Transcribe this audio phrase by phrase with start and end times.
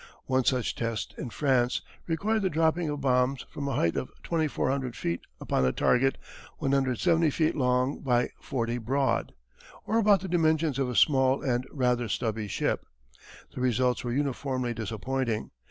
[0.25, 4.95] One such test in France required the dropping of bombs from a height of 2400
[4.95, 6.17] feet upon a target
[6.57, 9.35] 170 feet long by 40 broad
[9.85, 12.87] or about the dimensions of a small and rather stubby ship.
[13.53, 15.51] The results were uniformly disappointing.